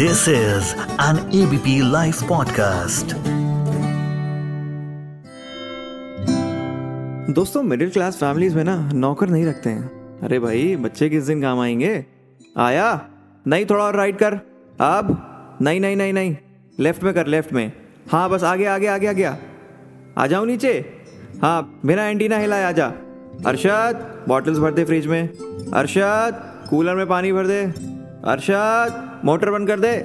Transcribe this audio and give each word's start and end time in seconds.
This 0.00 0.18
is 0.18 0.64
an 1.00 1.16
ABP 1.16 1.82
Life 1.82 2.18
podcast. 2.22 3.14
दोस्तों 7.30 7.62
middle 7.62 7.90
class 7.90 8.16
families 8.16 8.56
में 8.56 8.64
ना 8.64 8.92
नौकर 8.92 9.28
नहीं 9.28 9.46
रखते 9.46 9.70
हैं। 9.70 10.18
अरे 10.20 10.38
भाई, 10.38 10.76
बच्चे 10.76 11.08
किस 11.08 11.24
दिन 11.24 11.42
काम 11.42 11.60
आएँगे? 11.60 12.06
आया? 12.58 13.08
नहीं, 13.46 13.66
थोड़ा 13.66 13.84
और 13.84 13.96
राइट 13.96 14.18
कर। 14.18 14.34
अब? 14.80 15.26
नहीं 15.62 15.80
नहीं 15.80 15.96
नहीं 15.96 16.12
नहीं। 16.12 16.36
लेफ़्ट 16.80 17.02
में 17.02 17.14
कर 17.14 17.26
लेफ़्ट 17.26 17.52
में। 17.52 17.72
हाँ 18.12 18.30
बस 18.30 18.42
आगे 18.42 18.64
आगे 18.64 18.86
आगे 18.86 19.06
आ 19.06 19.12
गया 19.12 19.38
आ 20.18 20.26
जाओ 20.26 20.44
नीचे? 20.44 21.02
हाँ 21.42 21.80
बिना 21.86 22.04
एंटीना 22.04 22.36
हिलाए 22.36 22.64
आ 22.64 22.72
जा। 22.72 22.86
अरशद 23.46 24.24
बॉटल्स 24.28 24.58
भर 24.58 24.72
दे 24.72 24.84
फ्रिज 24.84 25.06
में। 25.06 25.28
अरशद 25.74 26.64
कूलर 26.70 26.94
में 26.94 27.08
पानी 27.08 27.32
भर 27.32 27.46
दे। 27.46 27.89
अरशद 28.24 29.20
मोटर 29.24 29.50
बंद 29.50 29.68
कर 29.68 29.80
दे। 29.80 29.96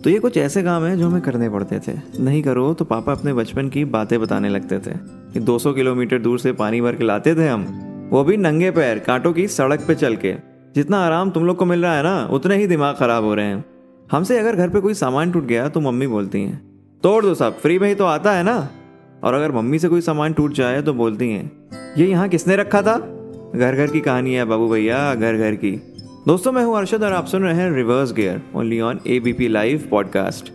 तो 0.00 0.10
ये 0.10 0.18
कुछ 0.18 0.36
ऐसे 0.36 0.62
काम 0.62 0.84
हैं 0.84 0.96
जो 0.98 1.08
हमें 1.08 1.20
करने 1.22 1.48
पड़ते 1.48 1.78
थे। 1.78 1.92
नहीं 2.20 2.42
करो 2.42 2.72
तो 2.74 2.84
पापा 2.84 3.12
अपने 3.12 3.32
बचपन 3.32 3.68
की 3.68 3.84
बातें 3.84 4.20
बताने 4.20 4.48
लगते 4.48 4.78
थे 4.78 4.92
कि 5.32 5.40
200 5.40 5.72
किलोमीटर 5.72 6.18
दूर 6.18 6.38
से 6.38 6.52
पानी 6.52 6.80
भर 6.80 6.94
के 6.94 7.04
लाते 7.04 7.34
थे 7.34 7.48
हम। 7.48 7.62
वो 8.10 8.24
भी 8.24 8.36
नंगे 8.36 8.70
पैर, 8.70 8.98
कांटों 8.98 9.32
की 9.32 9.46
सड़क 9.48 9.84
पे 9.88 9.94
चल 9.94 10.16
के। 10.16 10.34
जितना 10.74 10.98
आराम 10.98 11.30
तुम 11.30 11.46
लोग 11.46 11.56
को 11.56 11.64
मिल 11.64 11.82
रहा 11.82 11.96
है 11.96 12.02
ना, 12.02 12.26
उतने 12.26 12.56
ही 12.56 12.66
दिमाग 12.66 12.96
खराब 12.96 13.24
हो 13.24 13.34
रहे 13.34 13.46
हैं। 13.46 13.64
हमसे 14.12 14.38
अगर 14.38 14.56
घर 14.56 14.68
पे 14.68 14.80
कोई 14.80 14.94
सामान 14.94 15.32
टूट 15.32 15.46
गया 15.46 15.68
तो 15.68 15.80
मम्मी 15.80 16.06
बोलती 16.06 16.42
हैं, 16.42 16.60
तोड़ 17.02 17.24
दो 17.24 17.34
साहब 17.34 17.52
फ्री 17.52 17.78
में 17.78 17.88
ही 17.88 17.94
तो 17.94 18.04
आता 18.04 18.32
है 18.32 18.42
ना? 18.42 18.68
और 19.24 19.34
अगर 19.34 19.52
मम्मी 19.52 19.78
से 19.78 19.88
कोई 19.88 20.00
सामान 20.00 20.32
टूट 20.32 20.52
जाए 20.52 20.82
तो 20.82 20.94
बोलती 20.94 21.30
हैं, 21.30 21.50
ये 21.96 22.06
यहाँ 22.06 22.28
किसने 22.28 22.56
रखा 22.56 22.82
था? 22.82 22.98
घर 23.54 23.76
घर 23.76 23.86
की 23.86 24.00
कहानी 24.00 24.34
है 24.34 24.44
बाबू 24.44 24.68
भैया 24.68 25.14
घर 25.14 25.36
घर 25.36 25.54
की। 25.54 25.72
दोस्तों, 26.26 26.52
मैं 26.52 26.62
हूँ 26.64 26.76
अरशद 26.76 27.02
और 27.02 27.12
आप 27.12 27.26
सुन 27.26 27.42
रहे 27.42 27.54
हैं 27.54 27.70
reverse 27.70 28.12
gear 28.12 28.40
only 28.56 28.80
on 28.80 29.00
A 29.06 29.18
B 29.20 29.32
P 29.32 29.48
live 29.48 29.86
podcast 29.90 30.50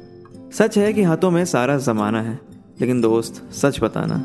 सच 0.53 0.77
है 0.77 0.91
कि 0.93 1.03
हाथों 1.03 1.29
में 1.31 1.43
सारा 1.45 1.77
जमाना 1.77 2.21
है, 2.21 2.39
लेकिन 2.81 3.01
दोस्त, 3.01 3.41
सच 3.53 3.79
बताना, 3.83 4.17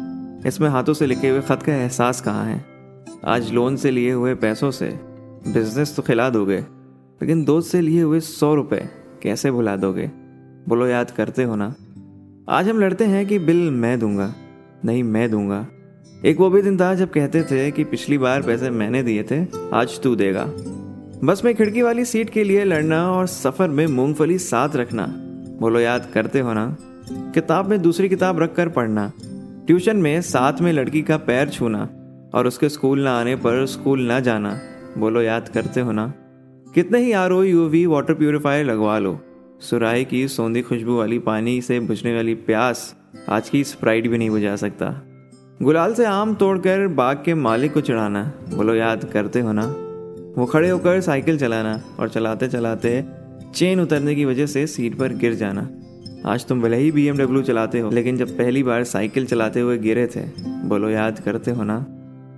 इसमें 0.46 0.68
हाथों 0.68 0.94
से 0.94 1.06
लिखे 1.06 1.28
हुए 1.28 1.40
खत 1.40 1.62
का 1.62 1.74
एहसास 1.74 2.20
कहाँ 2.20 2.44
है? 2.46 2.64
आज 3.24 3.52
लोन 3.52 3.76
से 3.76 3.90
लिए 3.90 4.12
हुए 4.12 4.34
पैसों 4.34 4.70
से 4.70 4.88
बिज़नेस 5.48 5.94
तो 5.96 6.02
खिला 6.02 6.28
दोगे, 6.30 6.58
लेकिन 6.58 7.44
दोस्त 7.44 7.72
से 7.72 7.80
लिए 7.80 8.02
हुए 8.02 8.20
सौ 8.20 8.54
रुपए 8.54 8.82
कैसे 9.22 9.50
भुला 9.50 9.76
दोगे? 9.76 10.10
बोलो, 10.68 10.86
याद 10.86 11.10
करते 11.10 11.42
हो 11.42 11.56
ना? 11.56 11.74
आज 12.48 12.68
हम 12.68 12.80
लड़ते 12.80 13.04
हैं 13.04 13.26
कि 13.26 13.38
बिल 13.38 13.70
मैं 13.70 13.98
दूँगा, 14.00 14.34
नहीं 14.84 15.02
मैं 15.02 15.30
दूँगा। 15.30 15.66
एक 16.24 16.40
वो 16.40 16.48
भी 16.50 16.62
दिन 16.62 16.80
था 16.80 16.94
जब 16.94 17.10
कहते 17.10 17.42
थे 17.42 17.70
कि 17.70 17.84
पिछली 17.84 18.18
बार 18.18 18.42
पैसे 18.42 18.70
मैंने 18.70 19.02
दिए 19.02 19.22
थे, 19.22 19.42
आज 19.74 20.00
तू 20.02 20.14
देगा। 20.16 20.48
बस 21.24 21.42
में 21.44 21.54
खिड़की 21.54 21.82
वाली 21.82 22.04
सीट 22.04 22.30
के 22.30 22.44
लिए 22.44 22.64
लड़ना 22.64 23.12
और 23.12 23.26
सफ़र 23.26 23.68
में 23.68 23.86
मूंगफली 23.86 24.38
साथ 24.38 24.68
रखना। 24.76 25.06
बोलो, 25.60 25.80
याद 25.80 26.08
करते 26.14 26.40
हो 26.40 26.52
ना? 26.52 26.76
किताब 27.10 27.66
में 27.66 27.82
दूसरी 27.82 28.08
किताब 28.08 28.38
रख 28.38 28.54
कर 28.54 28.68
पढ़ना। 28.68 29.12
ट्यूशन 29.66 29.96
में 29.96 30.22
साथ 30.22 30.52
में 30.60 30.72
लड़की 30.72 31.02
का 31.02 31.16
पैर 31.16 31.48
छूना 31.48 31.88
और 32.34 32.46
उसके 32.46 32.68
स्कूल 32.68 33.00
ना 33.00 33.20
आने 33.20 33.36
पर 33.36 33.66
स्कूल 33.66 34.00
ना 34.00 34.20
जाना। 34.20 34.60
बोलो, 34.98 35.22
याद 35.22 35.48
करते 35.48 35.80
हो 35.80 35.92
ना? 35.92 36.14
कितने 36.74 36.98
ही 36.98 37.12
R 37.12 37.32
O 37.32 37.42
U 37.42 37.68
V, 37.68 37.86
water 37.86 38.14
purifier 38.14 38.66
लगवा 38.66 38.98
लो। 38.98 39.20
सुराई 39.60 40.04
की 40.04 40.28
सौंधी 40.28 40.62
खुशबू 40.62 40.96
वाली 40.96 41.18
पानी 41.18 41.60
से 41.60 41.80
बुझने 41.80 42.14
वाली 42.14 42.34
प्यास 42.34 42.96
आज 43.28 43.48
की 43.48 43.64
स्प्राइट 43.64 44.08
भी 44.08 44.18
नहीं 44.18 44.30
बुझा 44.30 44.56
सकता। 44.56 45.02
गुलाल 45.62 45.94
से 45.94 46.04
आम 46.04 46.34
तोड़कर 46.34 46.88
बाग 46.88 47.22
के 47.24 47.34
मालिक 47.34 47.72
को 47.72 47.80
चढ़ाना। 47.80 48.32
बोलो, 48.54 48.74
याद 48.74 49.04
करते 49.04 49.40
हो 49.40 49.52
ना? 49.52 49.93
वो 50.38 50.46
खड़े 50.46 50.68
होकर 50.70 51.00
साइकिल 51.00 51.38
चलाना 51.38 51.80
और 52.00 52.08
चलाते 52.08 52.48
चलाते 52.48 53.04
चेन 53.54 53.80
उतरने 53.80 54.14
की 54.14 54.24
वजह 54.24 54.46
से 54.46 54.66
सीट 54.66 54.94
पर 54.94 55.12
गिर 55.12 55.34
जाना। 55.34 55.68
आज 56.26 56.46
तुम 56.46 56.62
भले 56.62 56.76
ही 56.76 56.92
बी 56.92 57.42
चलाते 57.42 57.80
हो, 57.80 57.90
लेकिन 57.90 58.16
जब 58.16 58.36
पहली 58.38 58.62
बार 58.62 58.84
साइकिल 58.84 59.26
चलाते 59.26 59.60
हुए 59.60 59.78
गिरे 59.78 60.06
थे, 60.06 60.20
बोलो 60.68 60.88
याद 60.88 61.18
करते 61.18 61.50
हो 61.50 61.64
ना? 61.64 61.78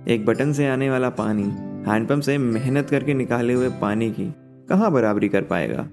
एक 0.07 0.25
बटन 0.25 0.51
से 0.53 0.67
आने 0.67 0.89
वाला 0.89 1.09
पानी 1.09 1.43
हैंडपम्प 1.87 2.23
से 2.23 2.37
मेहनत 2.37 2.89
करके 2.89 3.13
निकाले 3.13 3.53
हुए 3.53 3.69
पानी 3.81 4.09
की, 4.11 4.31
कहाँ 4.69 4.91
बराबरी 4.91 5.29
कर 5.29 5.41
पाएगा? 5.41 5.87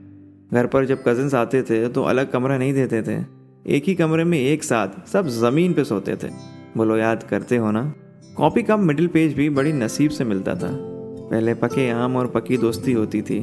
घर 0.53 0.67
पर 0.67 0.85
जब 0.85 1.03
कजिन्स 1.07 1.35
आते 1.35 1.63
थे 1.63 1.89
तो 1.89 2.03
अलग 2.03 2.31
कमरा 2.31 2.59
नहीं 2.59 2.73
देते 2.75 3.03
थे। 3.03 3.19
एक 3.67 3.85
ही 3.87 3.95
कमरे 3.95 4.25
में 4.25 4.39
एक 4.39 4.65
साथ 4.65 5.09
सब 5.09 5.29
ज़मीन 5.29 5.73
पे 5.73 5.85
सोते 5.85 6.17
थे। 6.17 6.29
बोलो 6.77 6.97
याद 6.97 7.23
करते 7.23 7.57
हो 7.57 7.71
ना? 7.71 7.93
कॉपी 8.37 8.63
कम 8.63 8.81
मिडिल 8.81 9.07
पेज 9.07 9.35
भी 9.35 9.49
बड़ी 9.51 9.73
नसीब 9.73 10.11
से 10.11 10.25
मिलता 10.25 10.55
था। 10.55 10.94
पहले 11.35 11.55
पके 11.55 11.91
आम 11.91 12.17
और 12.17 12.27
पक्की 12.27 12.57
दोस्ती 12.57 12.93
होती 12.93 13.23
थी। 13.23 13.39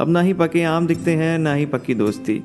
अब 0.00 0.08
ना 0.08 0.20
ही 0.20 0.32
पके 0.32 0.62
आम 0.62 0.86
दिखते 0.86 1.10
हैं, 1.10 1.38
ना 1.38 1.54
ही 1.54 1.66
पक्की 1.66 1.94
दोस्ती। 1.94 2.44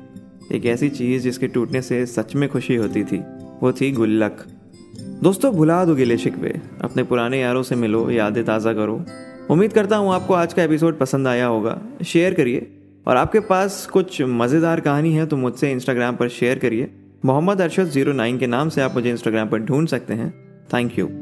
एक 0.52 0.66
ऐसी 0.66 0.88
चीज़ 0.88 1.22
जिसके 1.22 1.46
टूटने 1.46 1.82
से 1.82 2.06
सच 2.06 2.34
में 2.34 2.48
खुशी 2.48 2.74
होती 2.74 3.04
थी, 3.04 3.18
वो 3.62 3.72
थी 3.72 3.92
गुल्लक। 3.92 4.44
दोस्तों, 5.22 5.52
भुला 5.54 5.84
दो 5.84 5.94
गिले 5.94 6.18
शिकवे 6.18 6.60
अपने 6.82 7.02
पुराने 7.02 7.40
यारों 7.40 7.62
से 7.62 7.76
मिलो, 7.76 8.10
यादें 8.10 8.44
ताज़ा 8.44 8.72
करो। 8.72 9.04
उम्मीद 9.50 9.72
करता 9.72 9.96
हूँ 9.96 10.12
आपको 10.12 10.34
आज 10.34 10.52
का 10.52 10.62
एपिसोड 10.62 10.98
पसंद 10.98 11.28
आया 11.28 11.46
होगा। 11.46 11.80
शेयर 12.06 12.34
करिए। 12.34 12.70
और 13.06 13.16
आपके 13.16 13.40
पास 13.40 13.86
कुछ 13.86 14.22
मज़ेदार 14.22 14.80
कहानी 14.80 15.14
है 15.14 15.26
तो 15.26 15.36
मुझसे 15.36 15.72
इंस्टाग्राम 15.72 16.16
पर 16.16 16.28
शेयर 16.28 16.58
करिए। 16.58 16.90
मोहम्मद 17.24 17.60
अरशद 17.60 17.84
ज़ीरो 17.84 18.12
नाइन 18.12 18.38
के 18.38 18.46
नाम 18.46 18.68
से 18.68 18.82
आप 18.82 18.94
मुझे 18.94 19.10
इंस्टाग्राम 19.10 19.48
पर 19.48 19.58
ढूंढ 19.58 19.88
सकते 19.88 20.14
हैं। 20.14 20.32
Thank 20.74 20.98
you. 20.98 21.21